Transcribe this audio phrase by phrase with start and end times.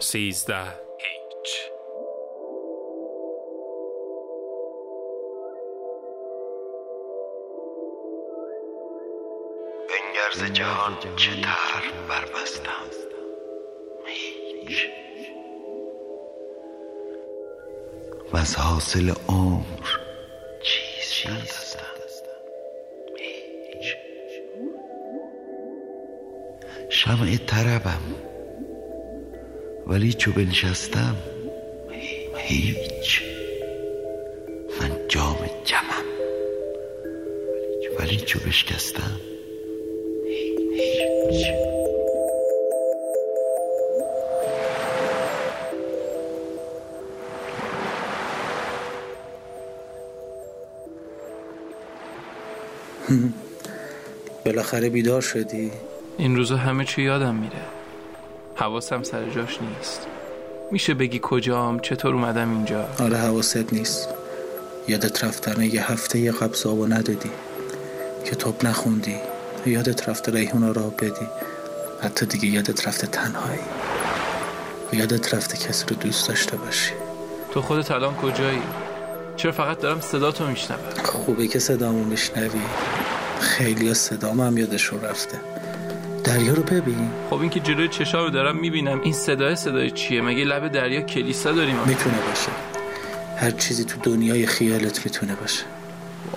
[0.00, 0.64] سیزده.
[0.98, 1.70] هیچ
[9.88, 12.70] بنگرز جهان چه تر بربستم؟
[14.06, 14.88] هیچ.
[18.32, 19.86] و از حاصل عمر
[20.62, 22.42] چیز ندستم
[23.18, 23.96] هیچ.
[26.88, 28.27] شمع طربم
[29.88, 31.16] ولی چو بنشستم
[32.36, 33.22] هیچ.
[34.80, 36.04] من جام جمم
[38.00, 39.20] ولی چو بشکستم
[41.30, 41.46] هیچ.
[54.44, 55.72] بالاخره بیدار شدی.
[56.18, 57.77] این روزا همه چی یادم میره.
[58.58, 60.06] حواسم سر جاش نیست.
[60.70, 64.08] میشه بگی کجام؟ چطور اومدم اینجا؟ آره حواست نیست.
[64.88, 67.30] یادت رفتن یه هفته یه قبض آبو ندادی
[68.24, 69.16] کتاب نخوندی.
[69.66, 71.26] یادت رفته ریحونا را بدی.
[72.02, 73.60] حتی دیگه یادت رفته تنهایی.
[74.92, 76.92] یادت رفته کسی رو دوست داشته باشی.
[77.50, 78.62] تو خودت الان کجایی؟
[79.36, 82.60] چرا فقط دارم صدا تو میشنوم؟ خوبه که صدامو میشنوی.
[83.40, 85.40] خیلی صدام هم یادشون رفته.
[86.28, 87.10] دریا رو ببین.
[87.30, 91.00] خب این که جلوی چشا رو دارم می‌بینم این صدای صدای چیه؟ مگه لب دریا
[91.00, 92.50] کلیسا داریم؟ می‌تونه باشه.
[93.36, 95.64] هر چیزی تو دنیای خیالت می‌تونه باشه.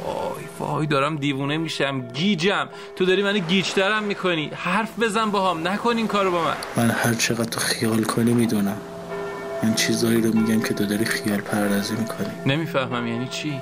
[0.05, 2.67] وای وای دارم دیوونه میشم گیجم.
[2.95, 4.51] تو داری منو گیجترم می‌کنی.
[4.55, 6.55] حرف بزن با هم نکن این کارو با من.
[6.77, 8.77] من هر چقدر تو خیال کنی می‌دونم.
[9.63, 12.27] من چیزایی رو میگم که تو داری خیال پردازی می‌کنی.
[12.45, 13.53] نمی‌فهمم یعنی چی؟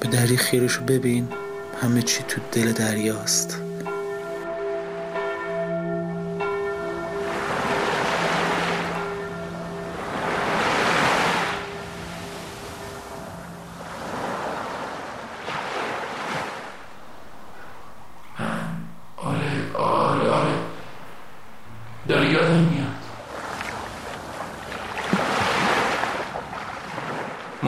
[0.00, 1.28] به دریا خیرشو ببین.
[1.82, 3.65] همه چی تو دل دریاست.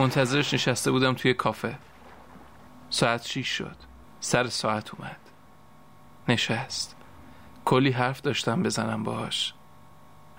[0.09, 1.77] منتظرش نشسته بودم توی کافه.
[2.89, 3.75] ساعت شیش شد.
[4.19, 5.19] سر ساعت اومد.
[6.27, 6.95] نشست.
[7.65, 9.53] کلی حرف داشتم بزنم باهاش.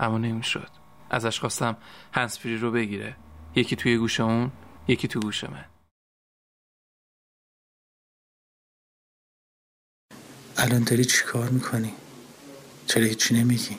[0.01, 0.71] اما نمی‌شد.
[1.11, 1.77] ازش خواستم
[2.13, 3.17] هنسفری رو بگیره.
[3.55, 4.53] یکی توی گوش اون
[4.89, 5.65] یکی تو گوش من.
[10.57, 11.93] الان داری چی کار می‌کنی؟
[12.87, 13.79] چرا هیچی نمیگی؟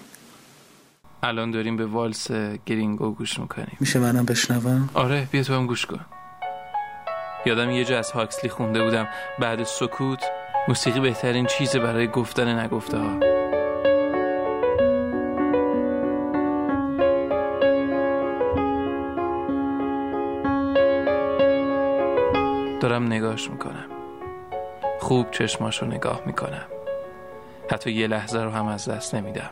[1.24, 2.32] الان داریم به والس
[2.66, 3.78] گرینگو گوش می‌کنیم.
[3.80, 6.00] میشه منم بشنوم؟ آره بیا تو هم گوش کن.
[7.46, 9.08] یادم یه جا از هاکسلی خونده بودم.
[9.40, 10.24] بعد سکوت
[10.68, 13.20] موسیقی بهترین چیز برای گفتن نگفته ها
[22.80, 23.86] دارم نگاش می‌کنم.
[25.00, 26.66] خوب چشماشو نگاه می‌کنم.
[27.72, 29.50] حتی یه لحظه رو هم از دست نمیدم.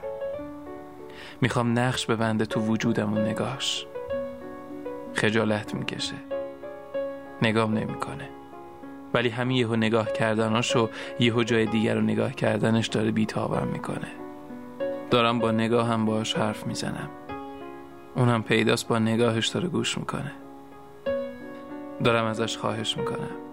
[1.42, 3.88] می‌خوام نقش ببنده تو وجودم و نگاش
[5.14, 6.16] خجالت می‌کشه.
[7.42, 8.30] نگام نمی‌کنه.
[9.14, 10.90] ولی همین یهو نگاه کردناش و
[11.20, 14.08] یهو جای دیگر رو نگاه کردنش داره بیتابم می‌کنه.
[15.12, 17.10] دارم با نگاهم باش حرف می‌زنم.
[18.16, 20.32] اونم پیداست با نگاهش داره گوش می‌کنه.
[22.04, 23.49] دارم ازش خواهش می‌کنم.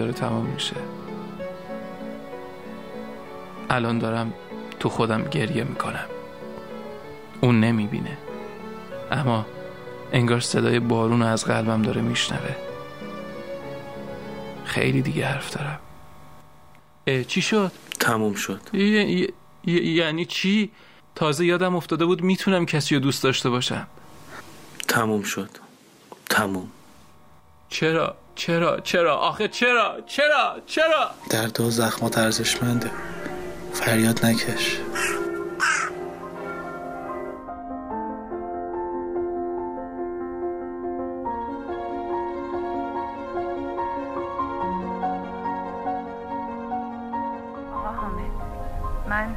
[0.00, 0.76] داره تمام میشه.
[3.70, 4.32] الان دارم
[4.80, 6.06] تو خودم گریه می‌کنم.
[7.40, 8.18] اون نمی‌بینه.
[9.10, 9.46] اما
[10.12, 12.56] انگار صدای بارون رو از قلبم داره میشنوه.
[14.64, 15.78] خیلی دیگه حرف دارم.
[17.24, 18.60] چی شد؟ تموم شد.
[18.72, 19.28] ی- ی-
[19.64, 20.70] ی- یعنی چی؟
[21.14, 23.86] تازه یادم افتاده بود می‌تونم کسی رو دوست داشته باشم.
[24.88, 25.50] تموم شد.
[26.30, 26.68] تموم.
[27.70, 32.90] چرا؟ چرا؟ چرا؟ آخه چرا؟ چرا؟ چرا؟ درد و زخمات ارزشمنده
[33.72, 34.80] فریاد نکش
[47.74, 48.30] آقا حامد
[49.08, 49.36] من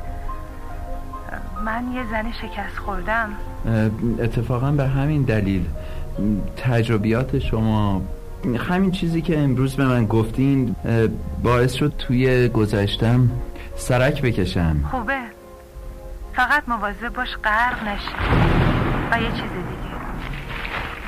[1.66, 3.36] من یه زن شکست خوردم
[4.20, 5.66] اتفاقا به همین دلیل
[6.58, 8.02] تجربیات شما
[8.45, 10.75] همین چیزی که امروز به من گفتین
[11.44, 13.30] باعث شد توی گذشتم
[13.75, 14.78] سرک بکشم.
[14.92, 15.19] خوبه.
[16.34, 18.16] فقط مواظب باش غرق نشی.
[19.12, 19.94] و یه چیز دیگه.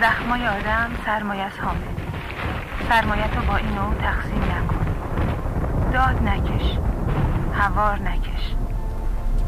[0.01, 1.77] زخمای آدم سرمایه از حامل
[2.89, 4.85] سرمایت رو با اینو تقسیم نکن.
[5.93, 6.77] داد نکش.
[7.53, 8.55] هوار نکش.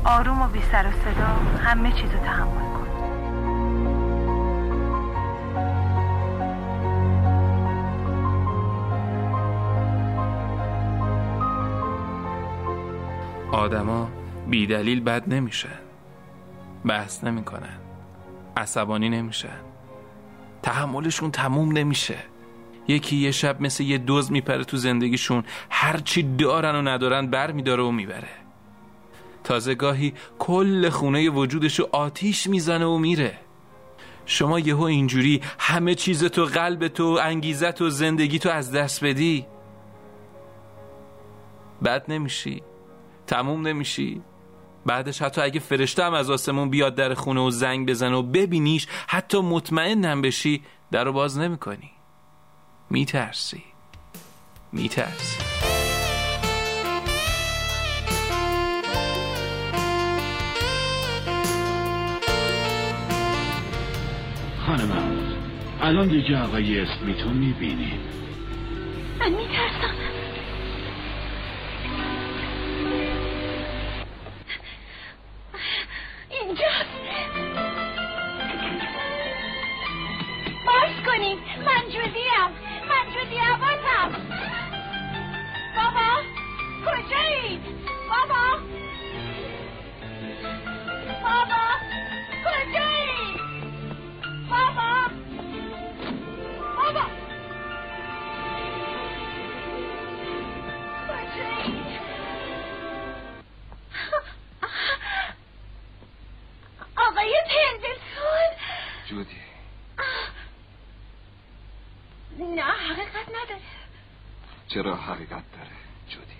[0.05, 2.76] آروم و بی سر و صدا همه چیز رو تحمل کن.
[13.57, 14.09] آدما
[14.47, 15.79] بیدلیل بد نمیشن.
[16.85, 17.77] بحث نمی‌کنن.
[18.57, 19.59] عصبانی نمیشن.
[20.63, 22.17] تحملشون تموم نمیشه.
[22.87, 25.43] یکی یه شب مثل یه دوز میپره تو زندگیشون.
[25.69, 28.29] هرچی دارن و ندارن بر میداره و می‌بره.
[29.43, 33.37] تازه گاهی کل خونه وجودشو آتیش می‌زنه و میره.
[34.25, 39.45] شما یهو اینجوری همه چیز تو قلب تو انگیزت و زندگی تو از دست بدی.
[41.85, 42.61] بد نمیشی.
[43.27, 44.21] تموم نمیشی؟
[44.85, 48.87] بعدش حتی اگه فرشته هم از آسمون بیاد در خونه و زنگ بزنه و ببینیش
[49.07, 51.91] حتی مطمئنم بشی در رو باز نمی‌کنی.
[52.89, 53.63] میترسی.
[54.71, 55.43] میترسی.
[64.65, 65.17] خانم
[65.81, 67.99] الان دیگه آقای اسمیتو می‌بینیم
[114.67, 115.77] چرا حقیقت داره؟
[116.09, 116.37] جودی.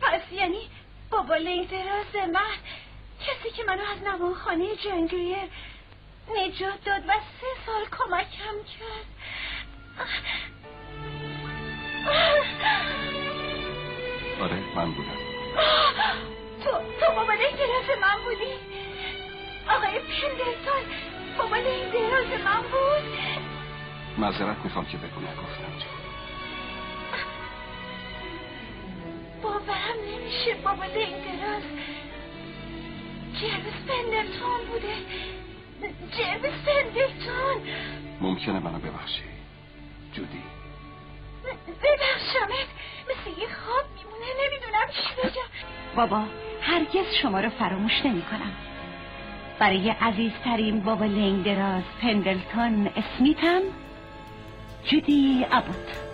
[0.00, 0.70] پس یعنی
[1.10, 2.56] بابا لیدراز من
[3.20, 5.36] کسی که منو از نوانخانه جنگیر
[6.28, 9.06] نجات داد و سه سال کمکم کرد.
[14.40, 15.16] آره من بودم.
[16.64, 18.54] تو تو بابا لیدراز من بودی.
[19.68, 20.84] آقای پندلتون
[21.38, 23.18] بابا لیدراز من بود.
[24.18, 26.09] معذرت می‌خوام که بگو نگفتم جون
[29.42, 31.62] باورم نمیشه بابا لیدراز
[33.40, 34.94] جربس پندلتون بوده.
[36.18, 37.62] جربس پندلتون
[38.20, 39.22] ممکنه منو ببخشی
[40.12, 40.42] جودی.
[41.68, 42.68] ببخشمت.
[43.10, 46.24] مثل یه خواب میمونه نمی‌دونم چی بگم بابا
[46.62, 48.52] هرگز شما رو فراموش نمی کنم
[49.58, 53.60] برای عزیزترین بابا لنگدراز پندلتون اسمیتم
[54.84, 56.09] جودی ابوت.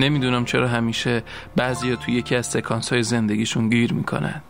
[0.00, 1.22] نمی‌دونم چرا همیشه
[1.56, 4.42] بعضیا توی یکی از سکانس های زندگیشون گیر می‌کنن.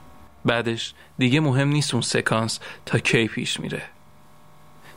[0.45, 3.83] بعدش دیگه مهم نیست اون سکانس تا کی پیش میره.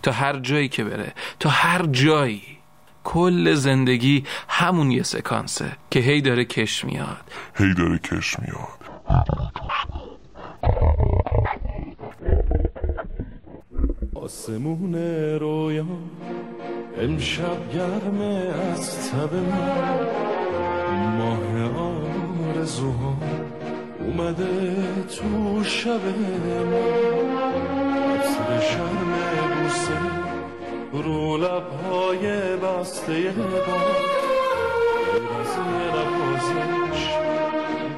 [0.04, 1.14] تا هر جایی که بره.
[1.40, 2.42] تا هر جایی.
[3.04, 7.32] کل زندگی همون یه سکانسه که هی داره کش میاد.
[7.56, 8.84] هی داره کش میاد.
[14.16, 14.96] آسمون
[15.40, 15.86] رویا
[16.98, 20.33] امشب گرمه از تب من
[22.63, 23.13] آرزوها
[24.00, 26.74] اومده تو شب من.
[28.13, 29.13] عطر شرم
[29.63, 30.00] بوسه
[30.93, 33.34] رو لبهای بسته
[33.67, 33.75] با
[35.39, 35.53] از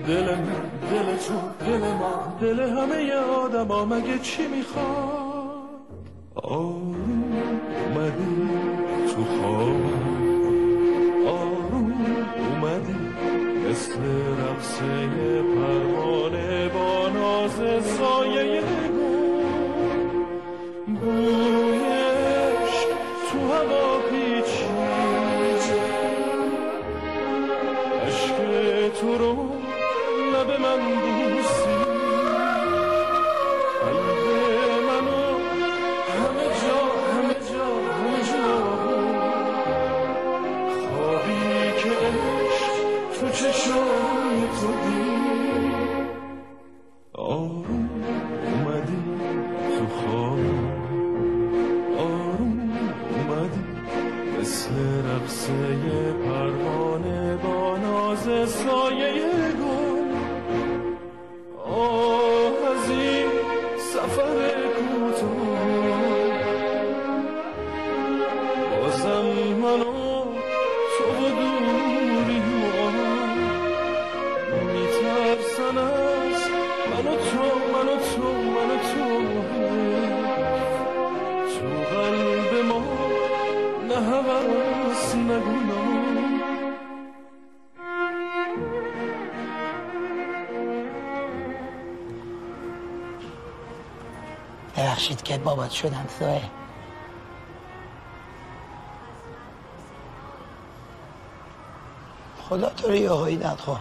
[0.08, 4.86] دل من دل تو دل ما دل همه آدم مگه چی می‌خواد؟
[6.36, 7.34] آروم
[7.86, 8.50] اومدی
[9.16, 10.05] تو خواب.
[13.76, 14.00] مثل
[14.40, 14.86] رقصه
[15.56, 18.64] پروانه با ناز سایه
[20.88, 22.76] بویش
[23.32, 25.66] تو هوا پیچید
[28.08, 28.38] عشق
[29.02, 29.34] تو رو
[30.34, 30.80] لب من
[94.78, 96.42] ببخشید که بابات شدم سوه
[102.50, 103.78] خدا تو داد خب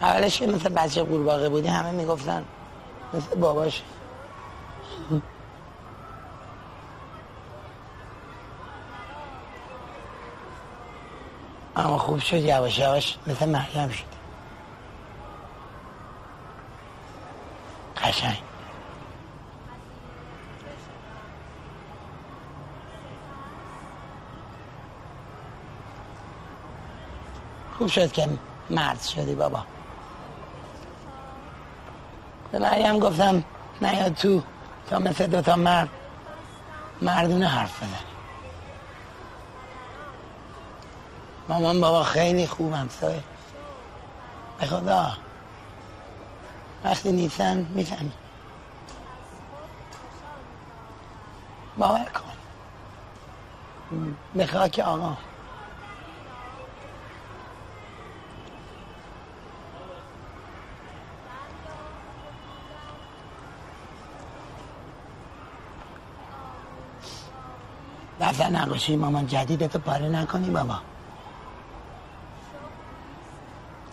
[0.00, 2.44] اولش که مثل بچه قورباغه بودی همه می‌گفتن
[3.14, 3.82] مثل باباش.
[11.76, 14.21] اما خوب شد یواش یواش مثل مریم شد.
[18.12, 18.42] قشنگ.
[27.78, 28.28] خوب شد که
[28.70, 29.64] مرد شدی بابا.
[32.52, 33.44] به مریم گفتم
[33.82, 34.42] نیاد تو
[34.90, 35.88] تا مثل دوتا مرد
[37.02, 37.96] مردونه حرف بزنی.
[41.48, 43.22] مامان بابا خیلی خوبم سایه
[44.60, 45.12] به خدا.
[46.84, 48.12] وقتی نیستن می‌فهمی
[51.78, 52.32] باور کن.
[54.34, 55.16] به خاک آقا.
[68.20, 70.78] دفتر نقاشی مامان جدیدتو پاره نکنی بابا.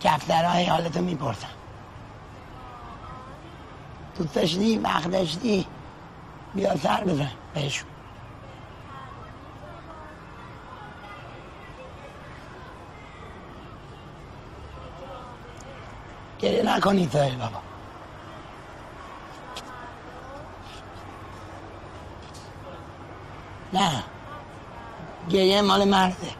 [0.00, 1.59] کفترهای حالتو می‌پرسن
[4.20, 5.06] دوست داشتی وقت
[6.54, 7.88] بیا سر بزن بهشون
[16.38, 17.60] گریه نکنی سایل بابا.
[23.72, 24.04] نه.
[25.30, 26.34] گریه مال مرده.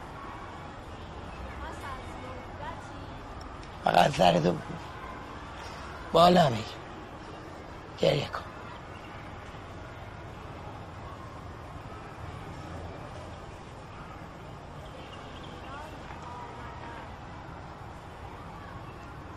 [3.83, 4.55] فقط سرتو
[6.13, 6.80] بالا بگیر
[8.01, 8.41] گریه کن.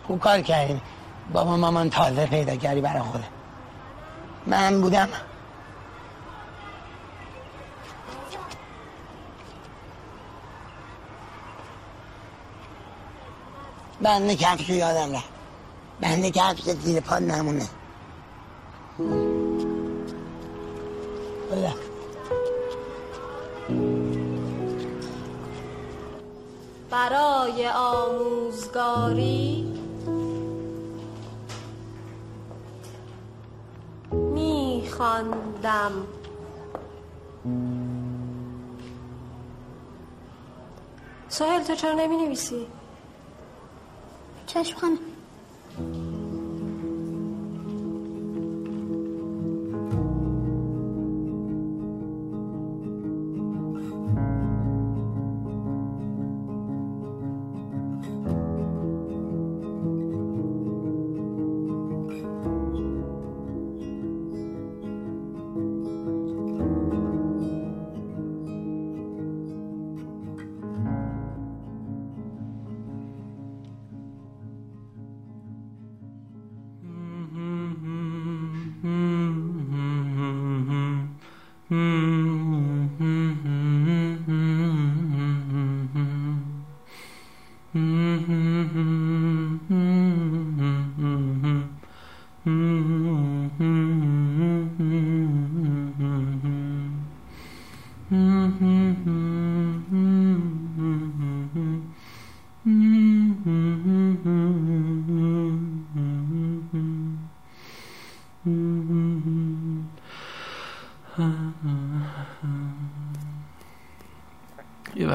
[0.07, 0.81] خوب کار کردیم
[1.33, 3.25] بابا مامان تازه پیدا کردی برای خوده
[4.47, 5.09] من بودم.
[14.01, 15.29] بند کفش یادم رفت.
[16.01, 17.69] بند کفش زیر پا نمونه.
[18.99, 19.35] بله.
[26.91, 29.65] برای آموزگاری
[34.13, 35.93] میخواندم
[41.29, 42.67] ساحل تو چرا نمی نویسی؟
[44.47, 45.14] چشم خانم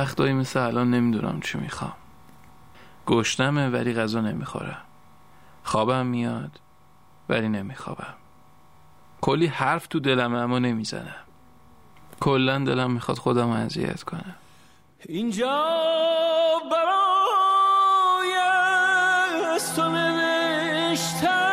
[0.09, 1.93] وقتایی مثل الان نمی‌دونم چی می‌خوام.
[3.07, 4.81] گشتمه ولی غذا نمی‌خورم.
[5.63, 6.59] خوابم میاد
[7.29, 8.13] ولی نمیخوابم.
[9.21, 11.15] کلی حرف تو دلم اما نمی‌زنم.
[12.19, 14.35] کلا دلم می‌خواد خودم اذیت کنم.
[15.05, 15.63] اینجا
[16.71, 18.35] برای
[19.75, 21.48] تو نوشتن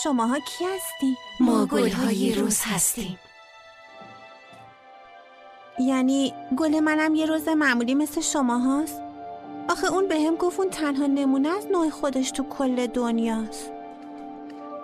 [0.03, 3.19] شماها کی هستی؟ ما گلهای روز هستیم
[5.79, 9.01] یعنی گل منم یه روز معمولی مثل شما هاست؟
[9.69, 13.80] آخه اون به هم گفت اون تنها نمونه از نوع خودش تو کل دنیاست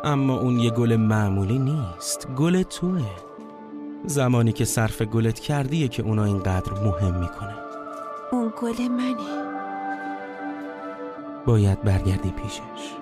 [0.03, 2.27] اما اون یه گل معمولی نیست.
[2.37, 3.05] گل توه.
[4.05, 7.55] زمانی که صرف گلت کردیه که اونا اینقدر مهم می‌کنه.
[8.31, 9.47] اون گل منه.
[11.45, 12.93] باید برگردی پیشش.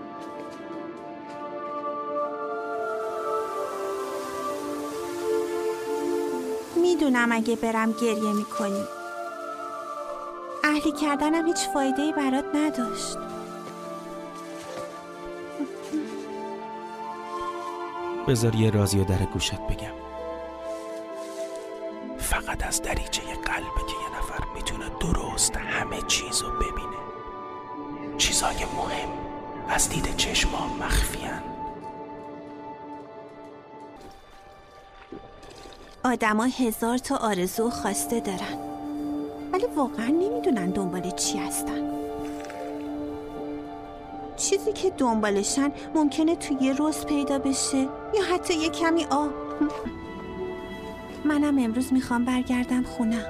[6.81, 8.84] می‌دونم اگه برم گریه می‌کنی.
[10.63, 13.17] اهلی کردنم هیچ فایده برات نداشت.
[18.27, 19.93] بذار یه رازی و در گوشت بگم.
[22.17, 26.95] فقط از دریچه قلبه که یه نفر می‌تونه درست همه چیز رو ببینه.
[28.17, 29.09] چیزای مهم
[29.69, 31.41] از دید چشما مخفیان
[36.03, 38.57] آدما هزار تا آرزو و خواسته دارن.
[39.53, 42.04] ولی واقعا نمی‌دونن دنبال چی هستن.
[44.55, 47.77] چیزی که دنبالشن ممکنه توی یه روز پیدا بشه
[48.13, 49.31] یا حتی یه کمی آب
[51.25, 53.25] منم امروز می‌خوام برگردم خونم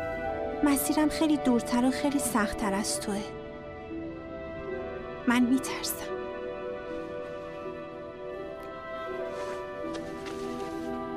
[0.63, 3.21] مسیرم خیلی دورتر و خیلی سختتر از توه.
[5.27, 6.05] من میترسم.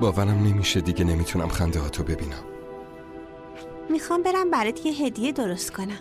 [0.01, 2.45] باورم نمیشه دیگه نمی‌تونم خنده هاتو ببینم.
[3.89, 5.99] می‌خوام برم برات یه هدیه درست کنم.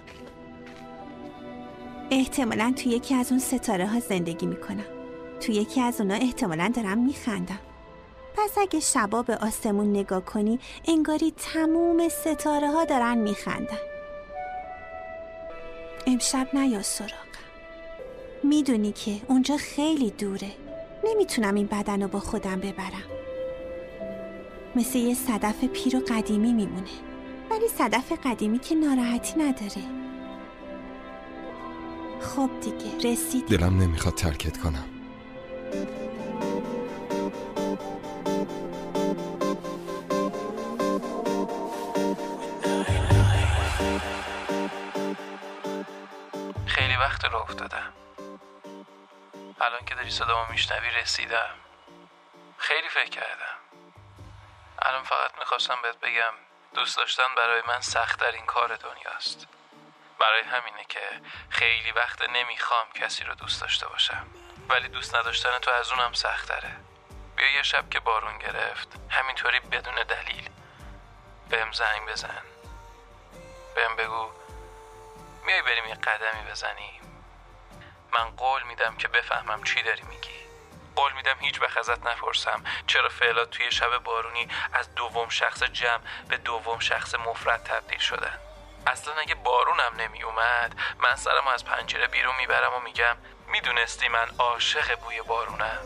[2.11, 4.85] احتمالا تو یکی از اون ستاره ها زندگی می‌کنم.
[5.39, 7.59] تو یکی از اونا احتمالا دارم میخندم.
[8.37, 13.77] پس اگه شبا به آسمون نگاه کنی انگاری تموم ستاره ها دارن میخندن.
[16.07, 17.13] امشب نیا سراغم
[18.43, 20.51] می‌دونی که اونجا خیلی دوره.
[21.03, 23.07] نمی‌تونم این بدن رو با خودم ببرم.
[24.75, 26.89] مثل یه صدف پیر و قدیمی میمونه.
[27.51, 30.06] ولی صدف قدیمی که ناراحتی نداره.
[32.21, 34.89] خب دیگه رسید دلم نمی‌خواد ترکت کنم.
[46.65, 47.93] خیلی وقت رو افتادم.
[49.61, 51.55] الان که داری صدامو میشنوی رسیدم.
[52.57, 53.57] خیلی فکر کردم.
[54.81, 56.33] الان فقط می‌خواستم بهت بگم
[56.75, 59.47] دوست داشتن برای من سختترین کار دنیاست.
[60.19, 64.27] برای همینه که خیلی وقت نمی‌خوام کسی رو دوست داشته باشم.
[64.69, 66.75] ولی دوست نداشتن تو از اونم سختره.
[67.35, 68.87] بیا یه شب که بارون گرفت.
[69.09, 70.49] همینطوری بدون دلیل.
[71.49, 72.43] بهم زنگ بزن.
[73.75, 74.31] بهم بگو
[75.45, 77.01] میای بریم یه قدمی بزنیم.
[78.13, 80.47] من قول میدم که بفهمم چی داری میگی.
[80.95, 86.01] قول میدم هیچ وقت ازت نپرسم چرا فعلات توی شب بارونی از دوم شخص جمع
[86.29, 88.46] به دوم شخص مفرد تبدیل شدن.
[88.87, 93.17] اصلا اگه بارونم نمی اومد من سرمو از پنجره بیرون می‌برم و میگم
[93.51, 95.79] می‌دونستی من عاشق بوی بارونم.